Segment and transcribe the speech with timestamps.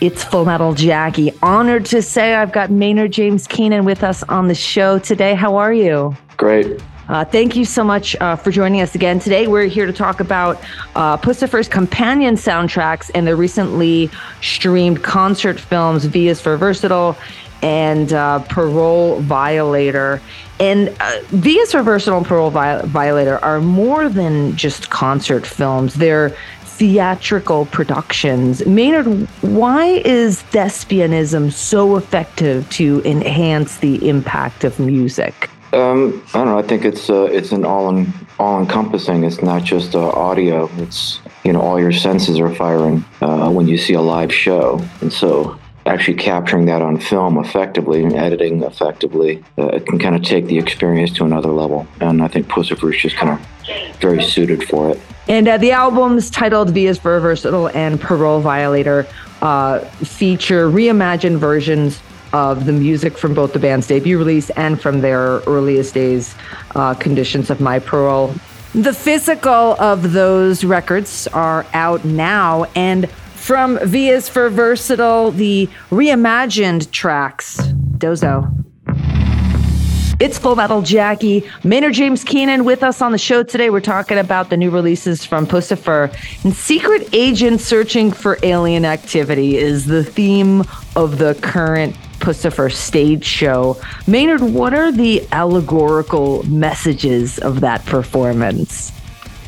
[0.00, 1.30] It's Full Metal Jackie.
[1.42, 5.34] Honored to say I've got Maynard James Keenan with us on the show today.
[5.34, 6.16] How are you?
[6.38, 6.82] Great.
[7.10, 9.46] Uh, thank you so much uh, for joining us again today.
[9.46, 10.58] We're here to talk about
[10.94, 14.08] uh, Puscifer's companion soundtracks and the recently
[14.40, 17.14] streamed concert films V is for Versatile
[17.62, 20.22] and uh, Parole Violator.
[20.60, 25.94] And uh, V is for Versatile and Parole Violator are more than just concert films.
[25.94, 26.34] They're
[26.80, 28.64] theatrical productions.
[28.64, 29.06] Maynard,
[29.42, 35.50] why is thespianism so effective to enhance the impact of music?
[35.74, 36.58] Um, I don't know.
[36.58, 39.24] I think it's uh, it's an all in, all encompassing.
[39.24, 40.70] It's not just uh, audio.
[40.78, 44.82] It's you know all your senses are firing uh, when you see a live show,
[45.02, 50.22] and so actually capturing that on film effectively and editing effectively, uh, can kind of
[50.22, 51.86] take the experience to another level.
[52.00, 55.00] And I think Puscifer is just kind of very suited for it.
[55.28, 59.06] And uh, the albums titled V is for Versatile and Parole Violator
[59.42, 62.00] uh, feature reimagined versions
[62.32, 66.34] of the music from both the band's debut release and from their earliest days,
[66.74, 68.34] uh, Conditions of My Parole.
[68.74, 73.08] The physical of those records are out now, and
[73.40, 77.56] from V is for Versatile, the reimagined tracks,
[77.96, 78.48] Dozo.
[80.20, 81.48] It's Full Metal Jackie.
[81.64, 83.70] Maynard James Keenan with us on the show today.
[83.70, 86.14] We're talking about the new releases from Puscifer.
[86.44, 90.62] And Secret Agent Searching for Alien Activity is the theme
[90.94, 93.80] of the current Puscifer stage show.
[94.06, 98.92] Maynard, what are the allegorical messages of that performance?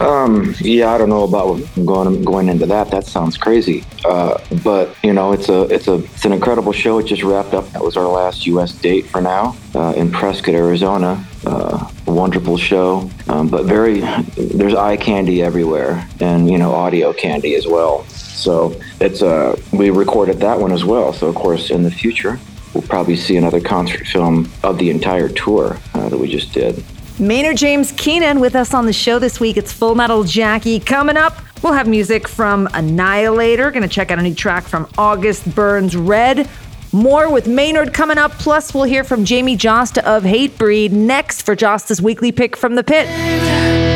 [0.00, 2.90] Um, yeah, I don't know about going going into that.
[2.90, 3.84] That sounds crazy.
[4.04, 6.98] Uh, but you know, it's a it's a it's an incredible show.
[6.98, 7.70] It just wrapped up.
[7.70, 8.72] That was our last U.S.
[8.72, 11.24] date for now uh, in Prescott, Arizona.
[11.46, 14.00] Uh, wonderful show, um, but very
[14.36, 18.04] there's eye candy everywhere, and you know, audio candy as well.
[18.08, 21.12] So it's uh we recorded that one as well.
[21.12, 22.38] So of course, in the future,
[22.72, 26.82] we'll probably see another concert film of the entire tour uh, that we just did.
[27.18, 29.56] Maynard James Keenan with us on the show this week.
[29.56, 30.80] It's Full Metal Jackie.
[30.80, 33.70] Coming up, we'll have music from Annihilator.
[33.70, 36.48] To check out a new track from August Burns Red.
[36.92, 38.32] More with Maynard coming up.
[38.32, 42.82] Plus, we'll hear from Jamey Jasta of Hatebreed next for Jasta's weekly pick from the
[42.82, 43.93] pit.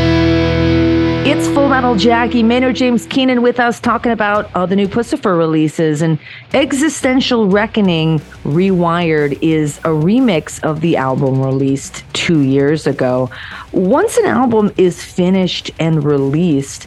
[1.31, 5.37] It's Full Metal Jackie, Maynard James Keenan with us talking about uh, the new Puscifer
[5.37, 6.01] releases.
[6.01, 6.19] And
[6.55, 13.31] Existential Reckoning Rewired is a remix of the album released two years ago.
[13.73, 16.85] Once an album is finished and released,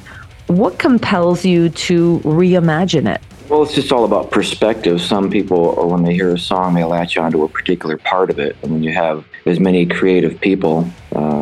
[0.47, 3.21] what compels you to reimagine it?
[3.47, 5.01] Well, it's just all about perspective.
[5.01, 8.57] Some people, when they hear a song, they latch onto a particular part of it.
[8.63, 10.89] And when you have as many creative people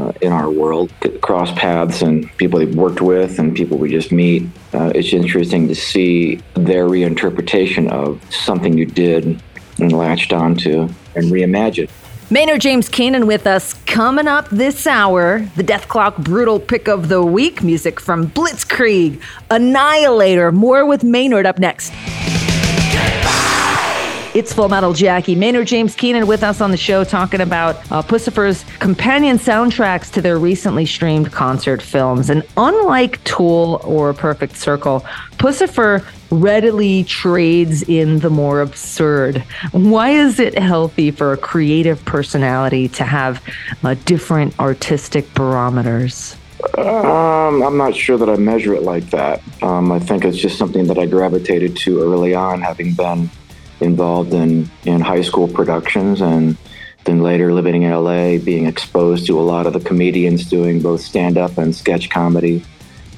[0.09, 4.11] uh, in our world, cross paths and people they've worked with and people we just
[4.11, 4.43] meet,
[4.73, 9.41] uh, it's interesting to see their reinterpretation of something you did
[9.79, 10.81] and latched onto
[11.15, 11.89] and reimagined.
[12.31, 15.39] Maynard James Keenan with us coming up this hour.
[15.55, 19.19] The Dethklok Brutal Pick of the Week music from Blitzkrieg,
[19.49, 20.51] Annihilator.
[20.51, 21.91] More with Maynard up next.
[24.35, 25.33] It's Full Metal Jackie.
[25.33, 30.21] Maynard James Keenan with us on the show talking about uh, Puscifer's companion soundtracks to
[30.21, 32.29] their recently streamed concert films.
[32.29, 35.03] And unlike Tool or Perfect Circle,
[35.37, 39.43] Puscifer readily trades in the more absurd.
[39.71, 43.43] Why is it healthy for a creative personality to have
[43.83, 46.35] uh, different artistic barometers?
[46.77, 49.41] Um, I'm not sure that I measure it like that.
[49.63, 53.31] Um, I think it's just something that I gravitated to early on, having been
[53.81, 56.57] involved in, in high school productions and
[57.05, 61.01] then later living in LA, being exposed to a lot of the comedians doing both
[61.01, 62.63] stand up and sketch comedy.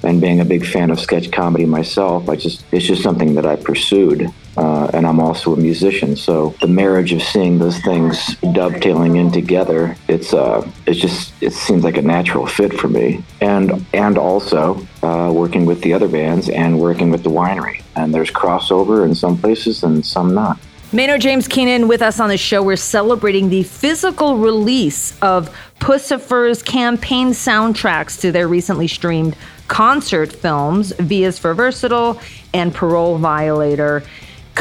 [0.04, 3.46] And being a big fan of sketch comedy myself, I just it's just something that
[3.46, 4.34] I pursued.
[4.58, 9.32] Uh, and I'm also a musician, so the marriage of seeing those things dovetailing in
[9.32, 13.24] together, it's uh, it's just it seems like a natural fit for me.
[13.40, 18.14] And and also uh, working with the other bands and working with the winery, and
[18.14, 20.60] there's crossover in some places and some not.
[20.94, 22.62] Maynard James Keenan with us on the show.
[22.62, 25.50] We're celebrating the physical release of
[25.80, 29.38] Puscifer's campaign soundtracks to their recently streamed
[29.70, 32.20] concert films, V is for Versatile
[32.54, 34.04] and Parole Violator.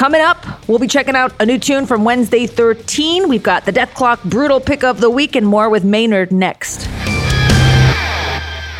[0.01, 3.29] Coming up, we'll be checking out a new tune from Wednesday 13.
[3.29, 6.89] We've got the Dethklok Brutal Pick of the Week and more with Maynard next.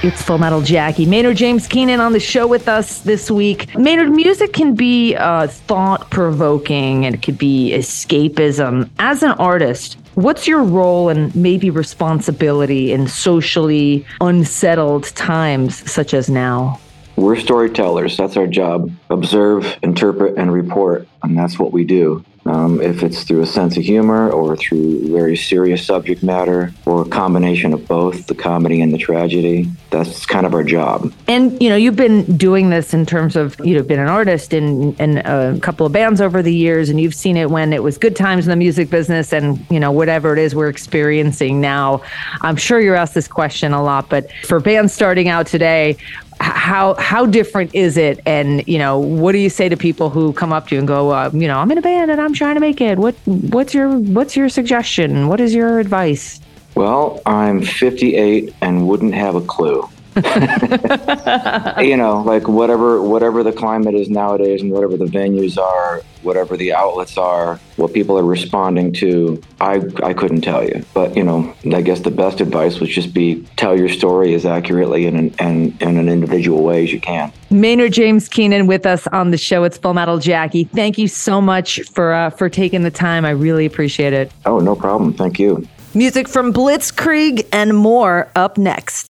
[0.03, 1.05] It's Full Metal Jackie.
[1.05, 3.77] Maynard James Keenan on the show with us this week.
[3.77, 8.89] Maynard, music can be uh, thought provoking and it could be escapism.
[8.99, 16.31] As an artist, what's your role and maybe responsibility in socially unsettled times such as
[16.31, 16.81] now?
[17.21, 18.17] We're storytellers.
[18.17, 18.91] That's our job.
[19.11, 21.07] Observe, interpret, and report.
[21.23, 22.25] And that's what we do.
[22.47, 27.03] Um, if it's through a sense of humor or through very serious subject matter or
[27.03, 31.61] a combination of both the comedy and the tragedy that's kind of our job and
[31.63, 34.95] you know you've been doing this in terms of you know, been an artist in,
[34.95, 37.99] in a couple of bands over the years and you've seen it when it was
[37.99, 42.01] good times in the music business and you know whatever it is we're experiencing now
[42.41, 45.95] i'm sure you're asked this question a lot but for bands starting out today
[46.41, 48.21] how how different is it?
[48.27, 50.89] And you know what do you say to people who come up to you and
[50.89, 52.99] go uh, you know i'm in a band and i'm trying to make it.
[52.99, 55.29] What what's your what's your suggestion?
[55.29, 56.41] What is your advice?
[56.75, 59.89] Well i'm 58 and wouldn't have a clue
[61.81, 66.57] you know, like whatever whatever the climate is nowadays and whatever the venues are, whatever
[66.57, 70.85] the outlets are, what people are responding to, I I couldn't tell you.
[70.95, 74.45] But, you know, I guess the best advice would just be tell your story as
[74.45, 77.33] accurately and in, and in an individual way as you can.
[77.51, 79.65] Maynard James Keenan with us on the show.
[79.65, 80.65] It's Full Metal Jackie.
[80.65, 83.25] Thank you so much for uh, for taking the time.
[83.25, 84.33] I really appreciate it.
[84.45, 85.13] Oh, no problem.
[85.13, 85.67] Thank you.
[85.93, 89.09] Music from Blitzkrieg and more up next.